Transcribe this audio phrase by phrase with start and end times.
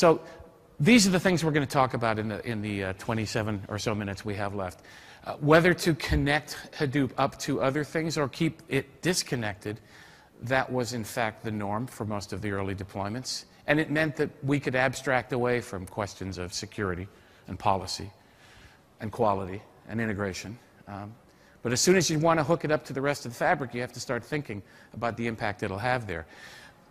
[0.00, 0.18] So
[0.78, 3.66] these are the things we're going to talk about in the, in the uh, 27
[3.68, 4.80] or so minutes we have left.
[5.26, 9.78] Uh, whether to connect Hadoop up to other things or keep it disconnected,
[10.40, 13.44] that was in fact the norm for most of the early deployments.
[13.66, 17.06] And it meant that we could abstract away from questions of security
[17.46, 18.10] and policy
[19.00, 20.58] and quality and integration.
[20.88, 21.12] Um,
[21.62, 23.36] but as soon as you want to hook it up to the rest of the
[23.36, 24.62] fabric, you have to start thinking
[24.94, 26.26] about the impact it'll have there.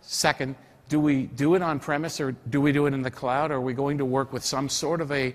[0.00, 0.54] Second,
[0.90, 3.52] do we do it on premise or do we do it in the cloud?
[3.52, 5.34] Or are we going to work with some sort of a,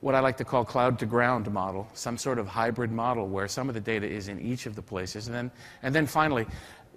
[0.00, 3.46] what I like to call cloud to ground model, some sort of hybrid model where
[3.46, 5.26] some of the data is in each of the places?
[5.26, 5.50] And then,
[5.82, 6.46] and then finally,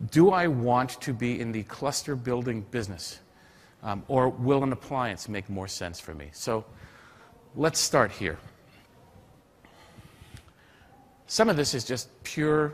[0.10, 3.20] do I want to be in the cluster building business?
[3.84, 6.30] Um, or will an appliance make more sense for me?
[6.32, 6.64] So
[7.56, 8.38] let's start here.
[11.26, 12.74] Some of this is just pure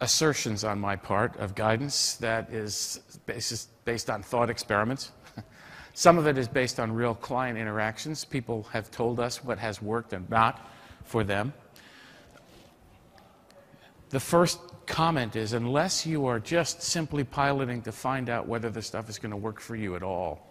[0.00, 3.00] assertions on my part of guidance that is
[3.84, 5.12] based on thought experiments.
[5.94, 8.24] Some of it is based on real client interactions.
[8.24, 10.66] People have told us what has worked and not
[11.04, 11.52] for them.
[14.10, 18.82] The first comment is unless you are just simply piloting to find out whether the
[18.82, 20.46] stuff is going to work for you at all,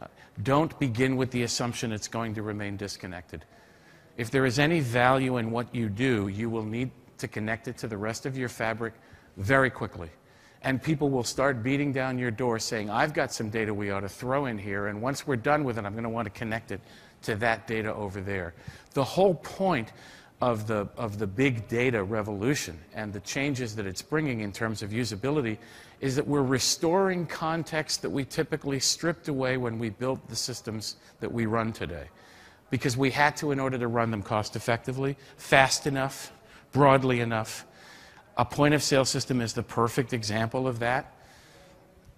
[0.00, 0.06] uh,
[0.42, 3.44] don't begin with the assumption it's going to remain disconnected.
[4.16, 7.78] If there is any value in what you do, you will need to connect it
[7.78, 8.94] to the rest of your fabric
[9.36, 10.10] very quickly.
[10.62, 14.00] And people will start beating down your door saying, I've got some data we ought
[14.00, 16.30] to throw in here, and once we're done with it, I'm going to want to
[16.30, 16.80] connect it
[17.22, 18.54] to that data over there.
[18.94, 19.92] The whole point
[20.40, 24.82] of the, of the big data revolution and the changes that it's bringing in terms
[24.82, 25.58] of usability
[26.00, 30.96] is that we're restoring context that we typically stripped away when we built the systems
[31.20, 32.08] that we run today
[32.70, 36.32] because we had to in order to run them cost effectively, fast enough,
[36.72, 37.66] broadly enough.
[38.36, 41.14] A point of sale system is the perfect example of that.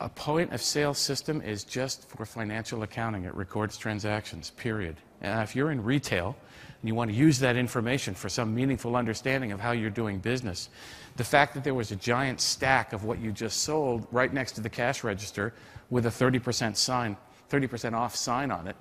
[0.01, 3.25] A point of sale system is just for financial accounting.
[3.25, 4.97] It records transactions, period.
[5.21, 6.37] And if you're in retail
[6.81, 10.19] and you want to use that information for some meaningful understanding of how you're doing
[10.19, 10.71] business,
[11.17, 14.53] the fact that there was a giant stack of what you just sold right next
[14.53, 15.53] to the cash register
[15.91, 17.17] with a 30% sign,
[17.51, 18.77] 30% off sign on it,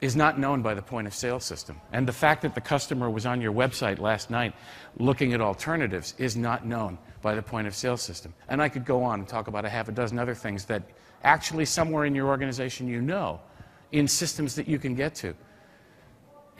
[0.00, 1.80] is not known by the point of sale system.
[1.92, 4.54] And the fact that the customer was on your website last night
[4.96, 8.32] looking at alternatives is not known by the point of sale system.
[8.48, 10.82] And I could go on and talk about a half a dozen other things that
[11.22, 13.40] actually somewhere in your organization you know
[13.92, 15.34] in systems that you can get to.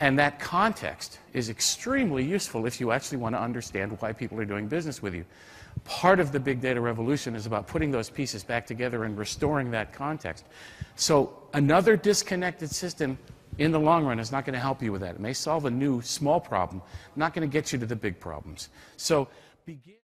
[0.01, 4.45] And that context is extremely useful if you actually want to understand why people are
[4.45, 5.23] doing business with you.
[5.85, 9.69] Part of the big data revolution is about putting those pieces back together and restoring
[9.71, 10.45] that context.
[10.95, 13.17] So, another disconnected system
[13.59, 15.15] in the long run is not going to help you with that.
[15.15, 16.81] It may solve a new small problem,
[17.15, 18.69] not going to get you to the big problems.
[18.97, 19.27] So,
[19.65, 19.95] begin